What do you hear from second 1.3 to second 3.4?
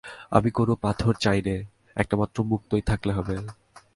নে, একটিমাত্র মুক্তো থাকলেই হবে।